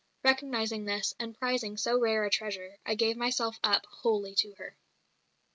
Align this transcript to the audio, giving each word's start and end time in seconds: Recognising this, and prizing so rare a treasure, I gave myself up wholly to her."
Recognising 0.23 0.85
this, 0.85 1.13
and 1.19 1.37
prizing 1.37 1.77
so 1.77 1.99
rare 1.99 2.25
a 2.25 2.31
treasure, 2.31 2.75
I 2.87 2.95
gave 2.95 3.15
myself 3.17 3.59
up 3.63 3.85
wholly 3.85 4.33
to 4.33 4.53
her." 4.55 4.75